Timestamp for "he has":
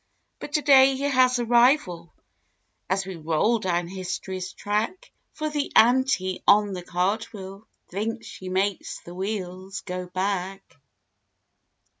0.95-1.37